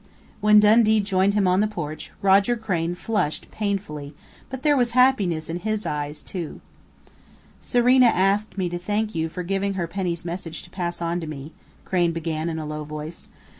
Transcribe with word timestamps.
When 0.39 0.59
Dundee 0.59 0.99
joined 0.99 1.35
him 1.35 1.47
on 1.47 1.59
the 1.61 1.67
porch, 1.67 2.09
Roger 2.23 2.57
Crain 2.57 2.95
flushed 2.95 3.51
painfully 3.51 4.15
but 4.49 4.63
there 4.63 4.75
was 4.75 4.93
happiness 4.97 5.47
in 5.47 5.57
his 5.59 5.85
eyes, 5.85 6.23
too.... 6.23 6.59
"Serena 7.61 8.07
asked 8.07 8.57
me 8.57 8.67
to 8.69 8.79
thank 8.79 9.13
you 9.13 9.29
for 9.29 9.43
giving 9.43 9.75
her 9.75 9.85
Penny's 9.85 10.25
message 10.25 10.63
to 10.63 10.71
pass 10.71 11.03
on 11.03 11.19
to 11.19 11.27
me," 11.27 11.51
Crain 11.85 12.13
began 12.13 12.49
in 12.49 12.57
a 12.57 12.65
low 12.65 12.83
voice. 12.83 13.29